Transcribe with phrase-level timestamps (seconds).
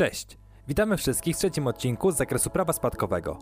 [0.00, 0.38] Cześć!
[0.68, 3.38] Witamy wszystkich w trzecim odcinku z zakresu prawa spadkowego.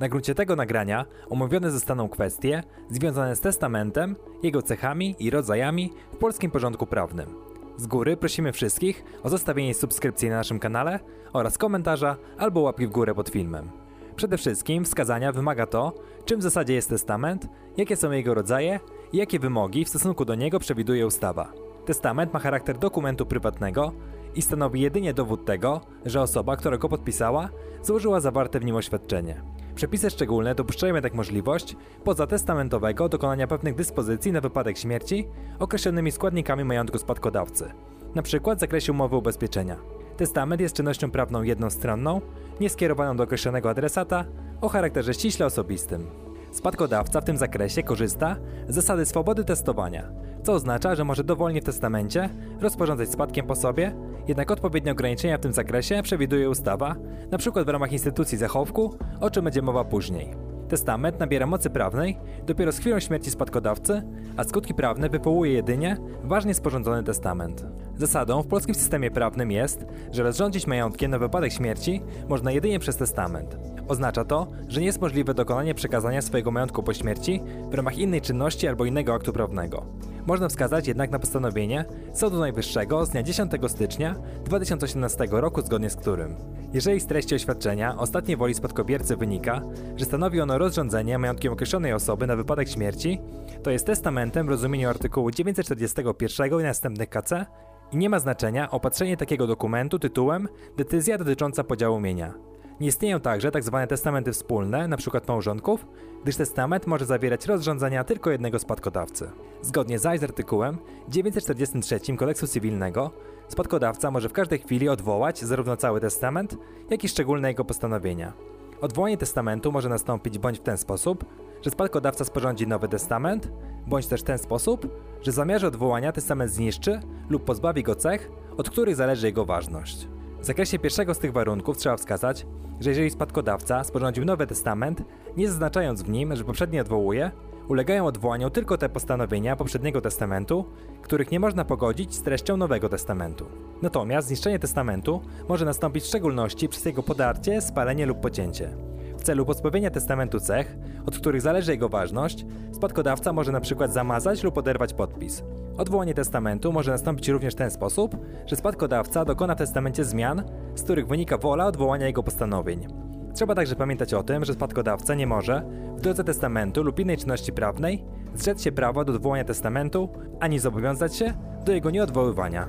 [0.00, 6.16] Na gruncie tego nagrania omówione zostaną kwestie związane z testamentem, jego cechami i rodzajami w
[6.16, 7.34] polskim porządku prawnym.
[7.76, 11.00] Z góry prosimy wszystkich o zostawienie subskrypcji na naszym kanale
[11.32, 13.70] oraz komentarza albo łapki w górę pod filmem.
[14.16, 15.92] Przede wszystkim wskazania wymaga to,
[16.24, 18.80] czym w zasadzie jest testament, jakie są jego rodzaje
[19.12, 21.52] i jakie wymogi w stosunku do niego przewiduje ustawa.
[21.84, 23.92] Testament ma charakter dokumentu prywatnego
[24.34, 27.48] i stanowi jedynie dowód tego, że osoba, która go podpisała,
[27.82, 29.42] złożyła zawarte w nim oświadczenie.
[29.74, 36.98] Przepisy szczególne dopuszczają jednak możliwość pozatestamentowego dokonania pewnych dyspozycji na wypadek śmierci określonymi składnikami majątku
[36.98, 37.72] spadkodawcy,
[38.14, 38.56] np.
[38.56, 39.76] w zakresie umowy ubezpieczenia.
[40.16, 42.20] Testament jest czynnością prawną jednostronną,
[42.60, 44.24] nieskierowaną do określonego adresata,
[44.60, 46.27] o charakterze ściśle osobistym.
[46.52, 48.36] Spadkodawca w tym zakresie korzysta
[48.68, 50.10] z zasady swobody testowania,
[50.42, 52.30] co oznacza, że może dowolnie w testamencie
[52.60, 53.94] rozporządzać spadkiem po sobie,
[54.28, 56.96] jednak odpowiednie ograniczenia w tym zakresie przewiduje ustawa,
[57.28, 57.64] np.
[57.64, 60.47] w ramach instytucji zachowku, o czym będzie mowa później.
[60.68, 64.02] Testament nabiera mocy prawnej dopiero z chwilą śmierci spadkodawcy,
[64.36, 67.66] a skutki prawne wywołuje jedynie ważnie sporządzony testament.
[67.96, 72.96] Zasadą w polskim systemie prawnym jest, że rozrządzić majątkiem na wypadek śmierci można jedynie przez
[72.96, 73.56] testament.
[73.88, 78.20] Oznacza to, że nie jest możliwe dokonanie przekazania swojego majątku po śmierci w ramach innej
[78.20, 79.86] czynności albo innego aktu prawnego.
[80.26, 85.96] Można wskazać jednak na postanowienie Sądu Najwyższego z dnia 10 stycznia 2018 roku, zgodnie z
[85.96, 86.36] którym,
[86.72, 89.62] jeżeli z treści oświadczenia ostatniej woli spadkobiercy wynika,
[89.96, 93.20] że stanowi ono rozrządzenie majątkiem określonej osoby na wypadek śmierci,
[93.62, 97.46] to jest testamentem w rozumieniu artykułu 941 i następnych KC
[97.92, 102.47] i nie ma znaczenia opatrzenie takiego dokumentu tytułem decyzja dotycząca podziału mienia.
[102.80, 103.76] Nie istnieją także tzw.
[103.80, 105.20] Tak testamenty wspólne, np.
[105.28, 105.86] małżonków,
[106.22, 109.30] gdyż testament może zawierać rozrządzenia tylko jednego spadkodawcy.
[109.62, 113.10] Zgodnie zaś z artykułem 943 kodeksu cywilnego,
[113.48, 116.56] spadkodawca może w każdej chwili odwołać zarówno cały testament,
[116.90, 118.32] jak i szczególne jego postanowienia.
[118.80, 121.24] Odwołanie testamentu może nastąpić bądź w ten sposób,
[121.62, 123.52] że spadkodawca sporządzi nowy testament,
[123.86, 124.88] bądź też w ten sposób,
[125.22, 130.08] że w zamierze odwołania testament zniszczy lub pozbawi go cech, od których zależy jego ważność.
[130.40, 132.46] W zakresie pierwszego z tych warunków trzeba wskazać,
[132.80, 135.02] że jeżeli spadkodawca sporządził nowy testament,
[135.36, 137.30] nie zaznaczając w nim, że poprzedni odwołuje,
[137.68, 140.64] ulegają odwołaniu tylko te postanowienia poprzedniego testamentu,
[141.02, 143.46] których nie można pogodzić z treścią nowego testamentu.
[143.82, 148.70] Natomiast zniszczenie testamentu może nastąpić w szczególności przez jego podarcie, spalenie lub pocięcie.
[149.18, 154.58] W celu pozbawienia testamentu cech, od których zależy jego ważność, spadkodawca może przykład zamazać lub
[154.58, 155.42] oderwać podpis.
[155.78, 158.16] Odwołanie testamentu może nastąpić również w ten sposób,
[158.46, 160.42] że spadkodawca dokona w testamencie zmian,
[160.74, 162.86] z których wynika wola odwołania jego postanowień.
[163.34, 165.62] Trzeba także pamiętać o tym, że spadkodawca nie może,
[165.96, 170.08] w drodze testamentu lub innej czynności prawnej, zrzec się prawa do odwołania testamentu,
[170.40, 171.34] ani zobowiązać się
[171.64, 172.68] do jego nieodwoływania.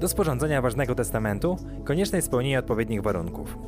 [0.00, 3.58] Do sporządzenia ważnego testamentu konieczne jest spełnienie odpowiednich warunków.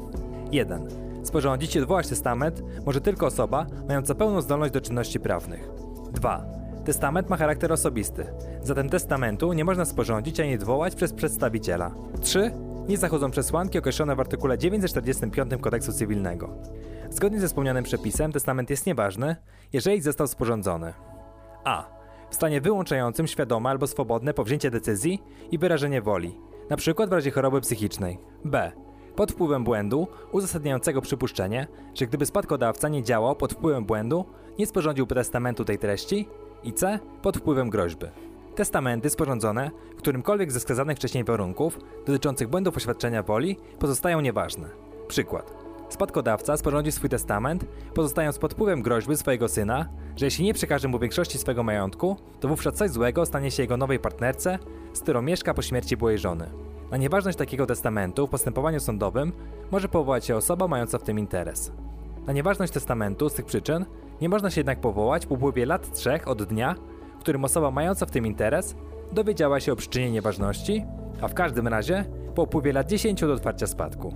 [0.52, 0.88] 1.
[1.22, 5.70] Sporządzić i odwołać testament może tylko osoba mająca pełną zdolność do czynności prawnych.
[6.12, 6.65] 2.
[6.86, 8.26] Testament ma charakter osobisty,
[8.62, 11.90] zatem testamentu nie można sporządzić ani odwołać przez przedstawiciela.
[12.20, 12.50] 3.
[12.88, 16.48] Nie zachodzą przesłanki określone w artykule 945 kodeksu cywilnego.
[17.10, 19.36] Zgodnie ze wspomnianym przepisem testament jest nieważny,
[19.72, 20.92] jeżeli został sporządzony.
[21.64, 21.84] A.
[22.30, 26.38] W stanie wyłączającym świadome albo swobodne powzięcie decyzji i wyrażenie woli,
[26.70, 27.06] np.
[27.06, 28.18] w razie choroby psychicznej.
[28.44, 28.72] B
[29.16, 34.24] pod wpływem błędu uzasadniającego przypuszczenie, że gdyby spadkodawca nie działał pod wpływem błędu,
[34.58, 36.28] nie sporządziłby testamentu tej treści
[36.64, 38.06] i C pod wpływem groźby.
[38.54, 44.68] Testamenty sporządzone w którymkolwiek ze wskazanych wcześniej warunków dotyczących błędów oświadczenia woli pozostają nieważne.
[45.08, 45.66] Przykład.
[45.88, 50.98] Spadkodawca sporządzi swój testament, pozostając pod wpływem groźby swojego syna, że jeśli nie przekaże mu
[50.98, 54.58] większości swego majątku, to wówczas coś złego stanie się jego nowej partnerce,
[54.92, 56.50] z którą mieszka po śmierci byłej żony.
[56.90, 59.32] Na nieważność takiego testamentu w postępowaniu sądowym
[59.70, 61.72] może powołać się osoba mająca w tym interes.
[62.26, 63.84] Na nieważność testamentu z tych przyczyn
[64.20, 66.74] nie można się jednak powołać po upływie lat trzech od dnia,
[67.16, 68.74] w którym osoba mająca w tym interes
[69.12, 70.84] dowiedziała się o przyczynie nieważności,
[71.20, 72.04] a w każdym razie
[72.34, 74.14] po upływie lat 10 do otwarcia spadku.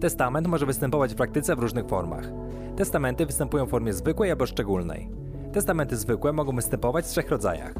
[0.00, 2.24] Testament może występować w praktyce w różnych formach.
[2.76, 5.08] Testamenty występują w formie zwykłej albo szczególnej.
[5.52, 7.74] Testamenty zwykłe mogą występować w trzech rodzajach: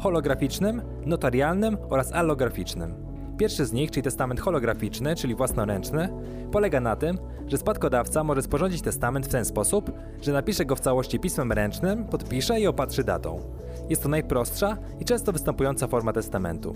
[0.00, 3.05] holograficznym, notarialnym oraz allograficznym.
[3.38, 6.08] Pierwszy z nich, czyli testament holograficzny, czyli własnoręczny,
[6.52, 9.92] polega na tym, że spadkodawca może sporządzić testament w ten sposób,
[10.22, 13.40] że napisze go w całości pismem ręcznym, podpisze i opatrzy datą.
[13.88, 16.74] Jest to najprostsza i często występująca forma testamentu.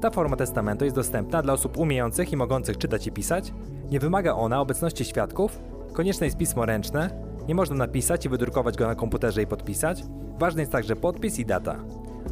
[0.00, 3.52] Ta forma testamentu jest dostępna dla osób umiejących i mogących czytać i pisać.
[3.90, 5.58] Nie wymaga ona obecności świadków,
[5.92, 7.10] konieczne jest pismo ręczne,
[7.48, 10.02] nie można napisać i wydrukować go na komputerze i podpisać.
[10.38, 11.76] Ważny jest także podpis i data.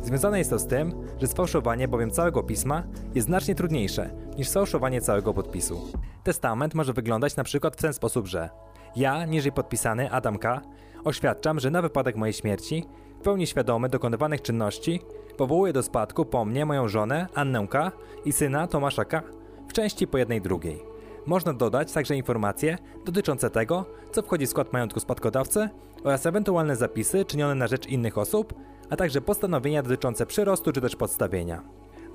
[0.03, 2.83] Związane jest to z tym, że sfałszowanie bowiem całego pisma
[3.15, 5.93] jest znacznie trudniejsze niż sfałszowanie całego podpisu.
[6.25, 8.51] Testament może wyglądać na przykład w ten sposób, że
[8.97, 10.61] ja, niżej podpisany Adam K.,
[11.05, 12.85] oświadczam, że na wypadek mojej śmierci,
[13.21, 15.01] w pełni świadomy dokonywanych czynności,
[15.37, 17.93] powołuję do spadku po mnie moją żonę Annę K.
[18.25, 19.23] i syna Tomasza K.
[19.69, 20.90] w części po jednej drugiej.
[21.27, 25.69] Można dodać także informacje dotyczące tego, co wchodzi w skład majątku spadkodawcy
[26.05, 28.55] oraz ewentualne zapisy czynione na rzecz innych osób,
[28.91, 31.63] a także postanowienia dotyczące przyrostu czy też podstawienia.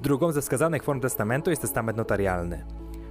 [0.01, 2.65] Drugą ze wskazanych form testamentu jest testament notarialny.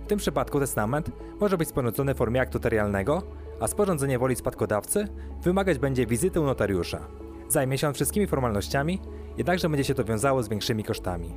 [0.05, 1.11] W tym przypadku testament
[1.41, 3.23] może być sporządzony w formie aktu notarialnego,
[3.61, 5.09] a sporządzenie woli spadkodawcy
[5.43, 7.01] wymagać będzie wizyty u notariusza.
[7.49, 9.01] Zajmie się on wszystkimi formalnościami,
[9.37, 11.35] jednakże będzie się to wiązało z większymi kosztami.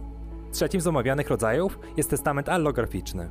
[0.52, 3.30] Trzecim z omawianych rodzajów jest testament allograficzny.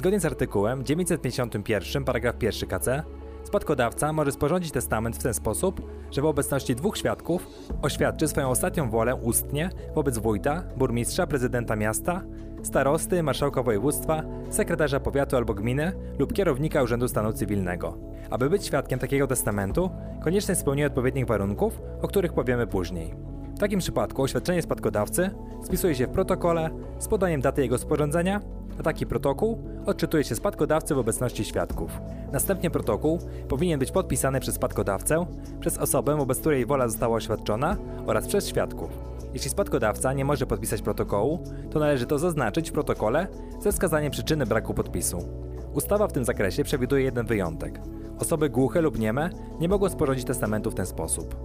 [0.00, 3.02] Zgodnie z artykułem 951 paragraf 1 KC,
[3.44, 7.46] spadkodawca może sporządzić testament w ten sposób, że w obecności dwóch świadków
[7.82, 12.22] oświadczy swoją ostatnią wolę ustnie wobec wójta, burmistrza, prezydenta miasta,
[12.62, 17.98] starosty, marszałka województwa, sekretarza powiatu albo gminy lub kierownika Urzędu Stanu Cywilnego.
[18.30, 19.90] Aby być świadkiem takiego testamentu,
[20.24, 23.14] konieczne jest spełnienie odpowiednich warunków, o których powiemy później.
[23.56, 25.30] W takim przypadku oświadczenie spadkodawcy
[25.62, 28.40] spisuje się w protokole z podaniem daty jego sporządzenia
[28.82, 32.00] taki protokół odczytuje się spadkodawcy w obecności świadków.
[32.32, 33.18] Następnie protokół
[33.48, 35.26] powinien być podpisany przez spadkodawcę,
[35.60, 38.90] przez osobę, wobec której wola została oświadczona oraz przez świadków.
[39.34, 43.26] Jeśli spadkodawca nie może podpisać protokołu, to należy to zaznaczyć w protokole
[43.60, 45.28] ze wskazaniem przyczyny braku podpisu.
[45.74, 47.80] Ustawa w tym zakresie przewiduje jeden wyjątek.
[48.18, 49.30] Osoby głuche lub nieme
[49.60, 51.36] nie mogą sporządzić testamentu w ten sposób.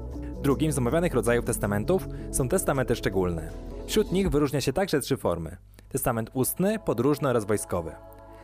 [0.41, 3.49] Drugim z omawianych rodzajów testamentów są testamenty szczególne.
[3.85, 5.57] Wśród nich wyróżnia się także trzy formy
[5.95, 7.92] testament ustny, podróżny oraz wojskowy.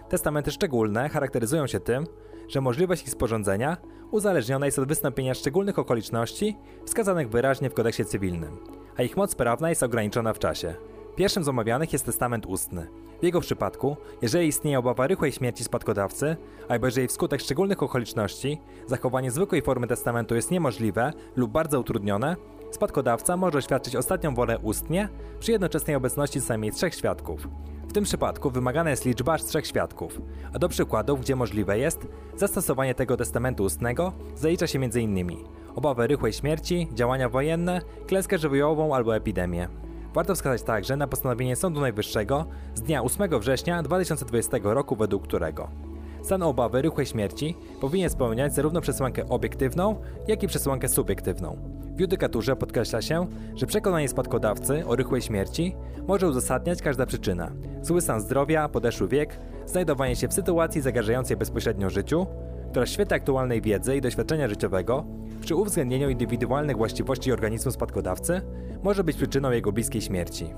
[0.10, 2.08] Testamenty szczególne charakteryzują się tym,
[2.48, 3.78] że możliwość ich sporządzenia
[4.12, 8.58] uzależniona jest od wystąpienia szczególnych okoliczności wskazanych wyraźnie w kodeksie cywilnym,
[8.98, 10.76] a ich moc prawna jest ograniczona w czasie.
[11.16, 12.88] Pierwszym z omawianych jest testament ustny.
[13.22, 16.36] W jego przypadku, jeżeli istnieje obawa rychłej śmierci spadkodawcy,
[16.70, 22.36] albo jeżeli wskutek szczególnych okoliczności zachowanie zwykłej formy testamentu jest niemożliwe lub bardzo utrudnione,
[22.72, 25.10] spadkodawca może oświadczyć ostatnią wolę ustnie
[25.40, 27.48] przy jednoczesnej obecności co najmniej trzech świadków.
[27.88, 30.22] W tym przypadku wymagana jest liczba aż trzech świadków,
[30.54, 32.08] a do przykładów, gdzie możliwe jest,
[32.38, 35.32] zastosowanie tego testamentu ustnego zalicza się m.in.
[35.76, 39.68] obawę rychłej śmierci, działania wojenne, klęskę żywiołową albo epidemię.
[40.14, 42.46] Warto wskazać także na postanowienie Sądu Najwyższego
[42.76, 45.91] z dnia 8 września 2020 roku, według którego
[46.24, 49.96] stan obawy rychłej śmierci powinien spełniać zarówno przesłankę obiektywną,
[50.28, 51.58] jak i przesłankę subiektywną.
[51.96, 55.76] W judykaturze podkreśla się, że przekonanie spadkodawcy o rychłej śmierci
[56.08, 57.52] może uzasadniać każda przyczyna:
[57.82, 62.28] zły stan zdrowia, podeszły wiek, znajdowanie się w sytuacji zagrażającej bezpośrednio życiu,
[62.70, 65.06] która w świetle aktualnej wiedzy i doświadczenia życiowego,
[65.42, 68.42] przy uwzględnieniu indywidualnych właściwości organizmu spadkodawcy,
[68.84, 70.54] może być przyczyną jego bliskiej śmierci.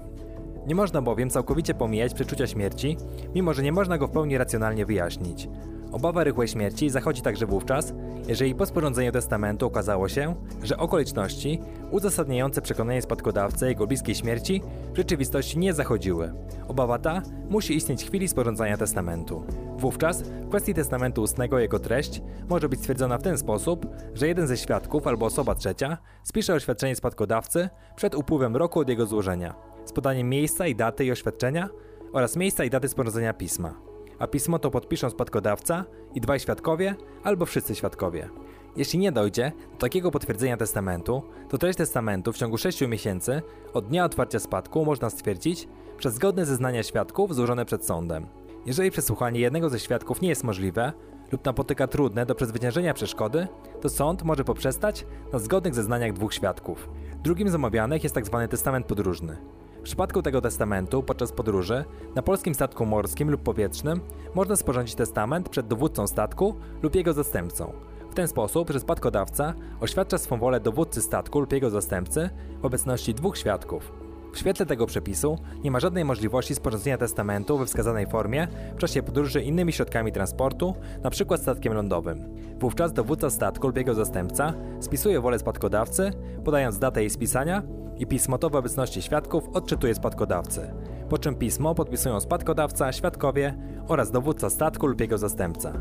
[0.68, 2.98] Nie można bowiem całkowicie pomijać przeczucia śmierci,
[3.36, 5.48] mimo że nie można go w pełni racjonalnie wyjaśnić.
[5.92, 7.94] Obawa rychłej śmierci zachodzi także wówczas,
[8.28, 11.60] jeżeli po sporządzeniu testamentu okazało się, że okoliczności
[11.92, 14.62] uzasadniające przekonanie spadkodawcy jego bliskiej śmierci
[14.94, 16.34] w rzeczywistości nie zachodziły.
[16.68, 19.44] Obawa ta musi istnieć w chwili sporządzania testamentu.
[19.78, 24.48] Wówczas w kwestii testamentu ustnego jego treść może być stwierdzona w ten sposób, że jeden
[24.48, 29.92] ze świadków albo osoba trzecia spisze oświadczenie spadkodawcy przed upływem roku od jego złożenia, z
[29.92, 31.70] podaniem miejsca i daty i oświadczenia
[32.14, 35.86] oraz miejsca i daty sporządzenia pisma a pismo to podpiszą spadkodawca
[36.16, 38.30] i dwaj świadkowie albo wszyscy świadkowie.
[38.76, 43.42] Jeśli nie dojdzie do takiego potwierdzenia testamentu, to treść testamentu w ciągu 6 miesięcy
[43.74, 48.28] od dnia otwarcia spadku można stwierdzić przez zgodne zeznania świadków złożone przed sądem.
[48.66, 50.94] Jeżeli przesłuchanie jednego ze świadków nie jest możliwe
[51.32, 53.48] lub napotyka trudne do przezwyciężenia przeszkody,
[53.82, 56.90] to sąd może poprzestać na zgodnych zeznaniach dwóch świadków.
[57.24, 58.38] Drugim z omawianych jest tzw.
[58.42, 59.38] Tak testament podróżny.
[59.84, 61.86] W przypadku tego testamentu podczas podróży
[62.16, 64.02] na polskim statku morskim lub powietrznym
[64.36, 67.74] można sporządzić testament przed dowódcą statku lub jego zastępcą.
[68.12, 72.30] W ten sposób, że spadkodawca oświadcza swą wolę dowódcy statku lub jego zastępcy
[72.62, 73.92] w obecności dwóch świadków.
[74.34, 79.04] W świetle tego przepisu nie ma żadnej możliwości sporządzenia testamentu we wskazanej formie w czasie
[79.04, 81.38] podróży innymi środkami transportu, np.
[81.38, 82.20] statkiem lądowym.
[82.60, 86.12] Wówczas dowódca statku lub jego zastępca spisuje wolę spadkodawcy,
[86.46, 87.64] podając datę jej spisania
[87.98, 90.74] i pismo to w obecności świadków odczytuje spadkodawcy,
[91.10, 93.58] po czym pismo podpisują spadkodawca, świadkowie
[93.88, 95.74] oraz dowódca statku lub jego zastępca.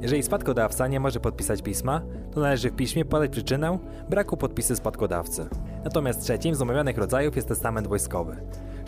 [0.00, 3.78] Jeżeli spadkodawca nie może podpisać pisma, to należy w piśmie podać przyczynę
[4.10, 5.48] braku podpisu spadkodawcy.
[5.84, 8.36] Natomiast trzecim z omawianych rodzajów jest testament wojskowy.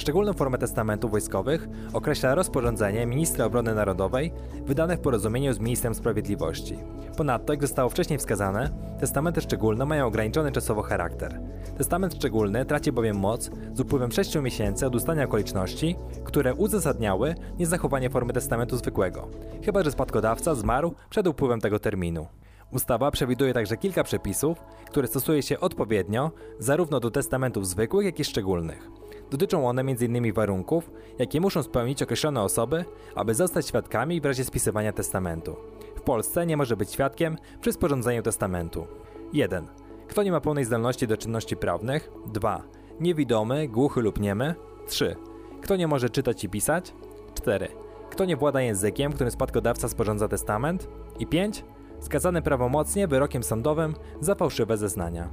[0.02, 4.32] Szczególną formę testamentów wojskowych określa rozporządzenie ministra obrony narodowej
[4.66, 6.78] wydane w porozumieniu z ministrem sprawiedliwości.
[7.16, 11.40] Ponadto, jak zostało wcześniej wskazane, testamenty szczególne mają ograniczony czasowo charakter.
[11.78, 18.10] Testament szczególny traci bowiem moc z upływem 6 miesięcy od ustania okoliczności, które uzasadniały niezachowanie
[18.10, 19.28] formy testamentu zwykłego,
[19.64, 22.26] chyba że spadkodawca zmarł przed upływem tego terminu.
[22.72, 24.58] Ustawa przewiduje także kilka przepisów,
[24.90, 29.01] które stosuje się odpowiednio zarówno do testamentów zwykłych, jak i szczególnych.
[29.32, 30.32] Dotyczą one m.in.
[30.32, 32.84] warunków, jakie muszą spełnić określone osoby,
[33.14, 35.56] aby zostać świadkami w razie spisywania testamentu.
[35.96, 38.86] W Polsce nie może być świadkiem przy sporządzeniu testamentu.
[39.32, 39.66] 1.
[40.08, 42.10] Kto nie ma pełnej zdolności do czynności prawnych?
[42.26, 42.62] 2.
[43.00, 44.54] Niewidomy, głuchy lub niemy?
[44.86, 45.16] 3.
[45.62, 46.94] Kto nie może czytać i pisać?
[47.34, 47.68] 4.
[48.10, 50.88] Kto nie włada językiem, którym spadkodawca sporządza testament?
[51.18, 51.64] I 5
[52.00, 55.28] skazany prawomocnie wyrokiem sądowym za fałszywe zeznania.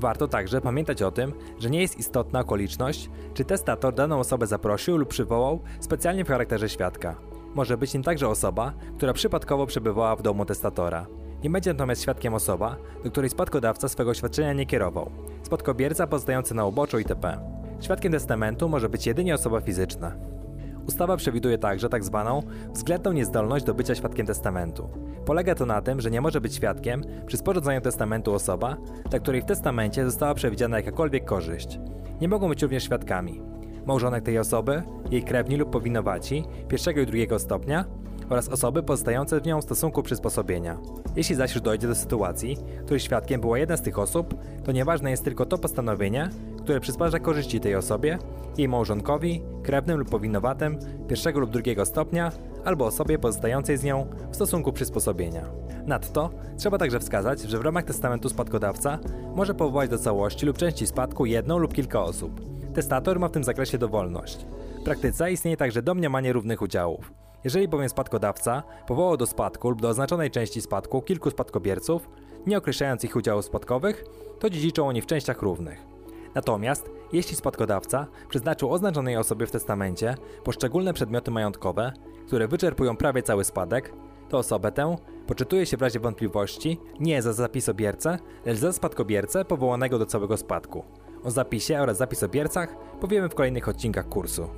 [0.00, 4.96] Warto także pamiętać o tym, że nie jest istotna okoliczność, czy testator daną osobę zaprosił
[4.96, 7.16] lub przywołał specjalnie w charakterze świadka.
[7.54, 11.06] Może być nim także osoba, która przypadkowo przebywała w domu testatora.
[11.42, 15.10] Nie będzie natomiast świadkiem osoba, do której spadkodawca swego świadczenia nie kierował,
[15.42, 17.40] spadkobierca pozostający na uboczu itp.
[17.80, 20.12] Świadkiem testamentu może być jedynie osoba fizyczna.
[20.88, 21.88] Ustawa przewiduje także.
[21.88, 22.02] Tak
[22.72, 24.88] względną niezdolność do bycia świadkiem testamentu.
[25.24, 28.76] Polega to na tym, że nie może być świadkiem przy sporządzaniu testamentu osoba,
[29.10, 31.80] dla której w testamencie została przewidziana jakakolwiek korzyść.
[32.20, 33.42] Nie mogą być również świadkami
[33.86, 37.84] małżonek tej osoby, jej krewni lub powinowaci pierwszego i drugiego stopnia
[38.30, 40.78] oraz osoby pozostające w nią w stosunku przysposobienia.
[41.16, 45.10] Jeśli zaś już dojdzie do sytuacji, której świadkiem była jedna z tych osób, to nieważne
[45.10, 46.30] jest tylko to postanowienie,
[46.68, 48.18] które przysparza korzyści tej osobie,
[48.58, 52.32] jej małżonkowi, krewnym lub powinowatym pierwszego lub drugiego stopnia
[52.64, 55.44] albo osobie pozostającej z nią w stosunku przysposobienia.
[55.86, 58.98] Nadto trzeba także wskazać, że w ramach testamentu spadkodawca
[59.34, 62.40] może powołać do całości lub części spadku jedną lub kilka osób.
[62.74, 64.46] Testator ma w tym zakresie dowolność.
[64.80, 67.12] W praktyce istnieje także domniemanie równych udziałów.
[67.44, 72.08] Jeżeli bowiem spadkodawca powołał do spadku lub do oznaczonej części spadku kilku spadkobierców,
[72.46, 74.04] nie określając ich udziałów spadkowych,
[74.38, 75.97] to dziedziczą oni w częściach równych.
[76.38, 80.14] Natomiast jeśli spadkodawca przeznaczył oznaczonej osobie w testamencie
[80.44, 81.92] poszczególne przedmioty majątkowe,
[82.26, 83.92] które wyczerpują prawie cały spadek,
[84.28, 89.98] to osobę tę poczytuje się w razie wątpliwości nie za zapisobiercę, lecz za spadkobiercę powołanego
[89.98, 90.84] do całego spadku.
[91.24, 94.48] O zapisie oraz zapisobiercach powiemy w kolejnych odcinkach kursu.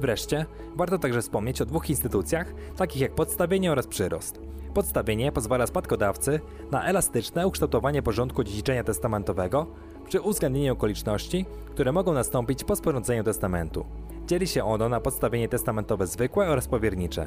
[0.00, 4.40] Wreszcie, warto także wspomnieć o dwóch instytucjach, takich jak podstawienie oraz przyrost.
[4.74, 9.66] Podstawienie pozwala spadkodawcy na elastyczne ukształtowanie porządku dziedziczenia testamentowego
[10.10, 13.86] przy uwzględnieniu okoliczności, które mogą nastąpić po sporządzeniu testamentu.
[14.26, 17.26] Dzieli się ono na podstawienie testamentowe zwykłe oraz powiernicze.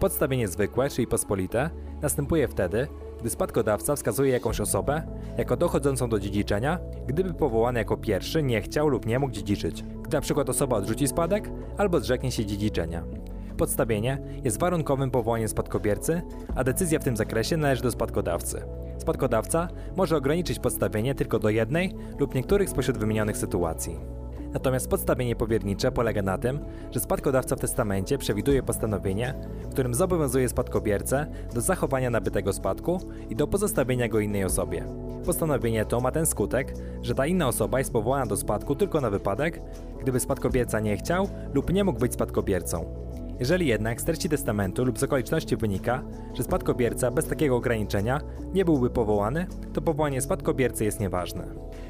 [0.00, 1.70] Podstawienie zwykłe, czyli pospolite,
[2.02, 2.88] następuje wtedy,
[3.20, 5.02] gdy spadkodawca wskazuje jakąś osobę
[5.38, 10.16] jako dochodzącą do dziedziczenia, gdyby powołany jako pierwszy nie chciał lub nie mógł dziedziczyć, gdy
[10.16, 10.44] np.
[10.48, 13.04] osoba odrzuci spadek albo zrzeknie się dziedziczenia.
[13.58, 16.22] Podstawienie jest warunkowym powołaniem spadkobiercy,
[16.54, 18.62] a decyzja w tym zakresie należy do spadkodawcy.
[18.98, 24.16] Spadkodawca może ograniczyć podstawienie tylko do jednej lub niektórych spośród wymienionych sytuacji.
[24.52, 26.58] Natomiast podstawienie powiernicze polega na tym,
[26.90, 29.34] że spadkodawca w testamencie przewiduje postanowienie,
[29.70, 33.00] którym zobowiązuje spadkobiercę do zachowania nabytego spadku
[33.30, 34.84] i do pozostawienia go innej osobie.
[35.26, 39.10] Postanowienie to ma ten skutek, że ta inna osoba jest powołana do spadku tylko na
[39.10, 39.62] wypadek,
[40.00, 43.05] gdyby spadkobierca nie chciał lub nie mógł być spadkobiercą.
[43.40, 46.02] Jeżeli jednak z treści testamentu lub z okoliczności wynika,
[46.34, 48.20] że spadkobierca bez takiego ograniczenia
[48.54, 51.46] nie byłby powołany, to powołanie spadkobiercy jest nieważne.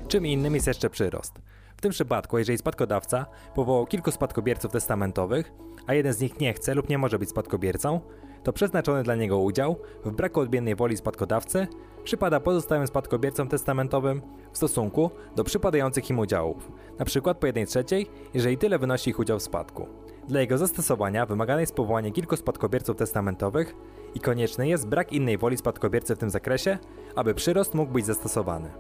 [0.09, 1.35] Czym innym jest jeszcze przyrost.
[1.77, 5.53] W tym przypadku, jeżeli spadkodawca powołał kilku spadkobierców testamentowych,
[5.87, 8.01] a jeden z nich nie chce lub nie może być spadkobiercą,
[8.43, 11.67] to przeznaczony dla niego udział, w braku odmiennej woli spadkodawcy,
[12.05, 14.23] przypada pozostałym spadkobiercom testamentowym
[14.53, 17.35] w stosunku do przypadających im udziałów, np.
[17.35, 20.06] po 1 trzeciej, jeżeli tyle wynosi ich udział w spadku.
[20.29, 23.77] Dla jego zastosowania wymagane jest powołanie kilku spadkobierców testamentowych
[24.15, 26.79] i konieczny jest brak innej woli spadkobiercy w tym zakresie,
[27.17, 28.71] aby przyrost mógł być zastosowany.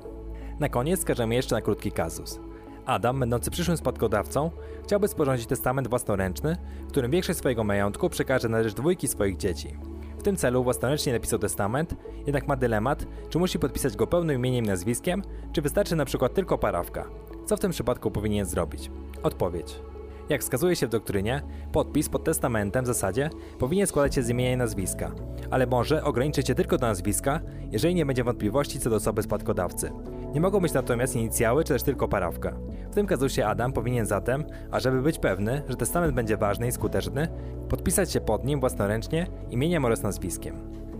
[0.61, 2.41] Na koniec skażemy jeszcze na krótki kazus.
[2.87, 4.50] Adam, będący przyszłym spadkodawcą,
[4.85, 9.76] chciałby sporządzić testament własnoręczny, w którym większość swojego majątku przekaże na rzecz dwójki swoich dzieci.
[10.19, 11.95] W tym celu własnoręcznie napisał testament,
[12.26, 15.23] jednak ma dylemat, czy musi podpisać go pełnym imieniem i nazwiskiem,
[15.53, 17.05] czy wystarczy na przykład tylko parawka.
[17.45, 18.91] Co w tym przypadku powinien zrobić?
[19.23, 19.81] Odpowiedź.
[20.28, 21.42] Jak wskazuje się w doktrynie,
[21.73, 25.12] podpis pod testamentem w zasadzie powinien składać się z imienia i nazwiska,
[25.50, 27.40] ale może ograniczyć się tylko do nazwiska,
[27.73, 29.92] jeżeli nie będzie wątpliwości co do osoby spadkodawcy.
[30.35, 32.52] Nie mogą być natomiast inicjały czy też tylko parawka.
[32.90, 37.28] W tym kazusie Adam powinien zatem, ażeby być pewny, że testament będzie ważny i skuteczny,
[37.68, 40.56] podpisać się pod nim własnoręcznie imieniem oraz nazwiskiem.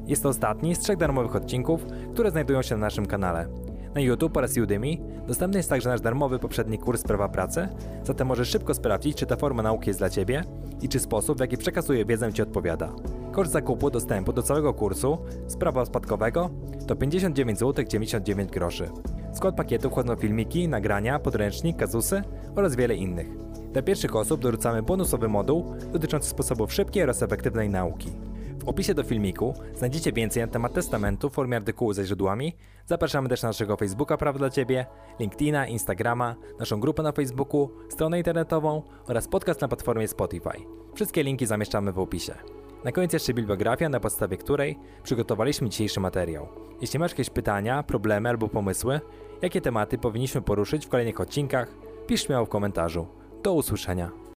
[0.07, 3.49] Jest to ostatni z trzech darmowych odcinków, które znajdują się na naszym kanale.
[3.97, 7.69] Na YouTube oraz Udemy dostępny jest także nasz darmowy poprzedni kurs Prawa Pracy,
[8.05, 10.45] zatem możesz szybko sprawdzić, czy ta forma nauki jest dla Ciebie
[10.83, 12.93] i czy sposób, w jaki przekazuję wiedzę Ci odpowiada.
[13.33, 16.51] Koszt zakupu dostępu do całego kursu z prawa spadkowego
[16.87, 18.91] to 59 zł 99 groszy.
[19.33, 22.23] W skład pakietu wchodzą filmiki, nagrania, podręcznik, kazusy
[22.57, 23.29] oraz wiele innych.
[23.73, 28.26] Dla pierwszych osób dorzucamy bonusowy moduł dotyczący sposobów szybkiej oraz efektywnej nauki.
[28.67, 32.57] W opisie do filmiku znajdziecie więcej na temat testamentu w formie artykułu ze źródłami.
[32.87, 34.87] Zapraszamy też na naszego Facebooka Prawa dla Ciebie,
[35.21, 40.67] LinkedIna, Instagrama, naszą grupę na Facebooku, stronę internetową oraz podcast na platformie Spotify.
[40.95, 42.35] Wszystkie linki zamieszczamy w opisie.
[42.85, 46.49] Na koniec jeszcze bibliografia, na podstawie której przygotowaliśmy dzisiejszy materiał.
[46.81, 49.01] Jeśli masz jakieś pytania, problemy albo pomysły,
[49.43, 51.69] jakie tematy powinniśmy poruszyć w kolejnych odcinkach,
[52.07, 53.07] pisz śmiało w komentarzu.
[53.43, 54.11] Do usłyszenia.